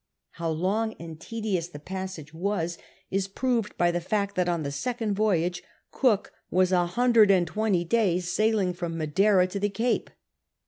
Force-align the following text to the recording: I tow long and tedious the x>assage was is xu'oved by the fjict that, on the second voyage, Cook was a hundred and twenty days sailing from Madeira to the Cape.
I 0.33 0.39
tow 0.39 0.51
long 0.51 0.95
and 0.99 1.19
tedious 1.21 1.67
the 1.67 1.77
x>assage 1.79 2.33
was 2.33 2.79
is 3.11 3.27
xu'oved 3.27 3.77
by 3.77 3.91
the 3.91 3.99
fjict 4.01 4.33
that, 4.33 4.49
on 4.49 4.63
the 4.63 4.71
second 4.71 5.13
voyage, 5.13 5.61
Cook 5.91 6.33
was 6.49 6.71
a 6.71 6.87
hundred 6.87 7.29
and 7.29 7.45
twenty 7.45 7.83
days 7.83 8.31
sailing 8.31 8.73
from 8.73 8.97
Madeira 8.97 9.45
to 9.45 9.59
the 9.59 9.69
Cape. 9.69 10.09